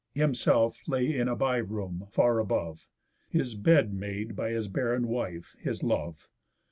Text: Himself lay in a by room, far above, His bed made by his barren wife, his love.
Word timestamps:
Himself 0.15 0.81
lay 0.87 1.15
in 1.15 1.27
a 1.27 1.35
by 1.35 1.57
room, 1.57 2.07
far 2.09 2.39
above, 2.39 2.87
His 3.29 3.53
bed 3.53 3.93
made 3.93 4.35
by 4.35 4.49
his 4.49 4.67
barren 4.67 5.07
wife, 5.07 5.55
his 5.61 5.83
love. 5.83 6.27